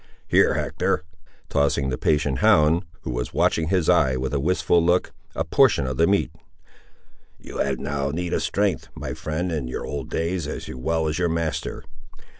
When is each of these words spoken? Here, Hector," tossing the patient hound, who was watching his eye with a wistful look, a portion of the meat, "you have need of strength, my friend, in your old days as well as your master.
Here, 0.27 0.55
Hector," 0.55 1.03
tossing 1.47 1.89
the 1.89 1.97
patient 1.99 2.39
hound, 2.39 2.85
who 3.01 3.11
was 3.11 3.35
watching 3.35 3.67
his 3.67 3.87
eye 3.87 4.15
with 4.17 4.33
a 4.33 4.39
wistful 4.39 4.83
look, 4.83 5.11
a 5.35 5.43
portion 5.43 5.85
of 5.85 5.97
the 5.97 6.07
meat, 6.07 6.31
"you 7.39 7.57
have 7.59 7.77
need 8.15 8.33
of 8.33 8.41
strength, 8.41 8.87
my 8.95 9.13
friend, 9.13 9.51
in 9.51 9.67
your 9.67 9.85
old 9.85 10.09
days 10.09 10.47
as 10.47 10.67
well 10.73 11.07
as 11.07 11.19
your 11.19 11.29
master. 11.29 11.83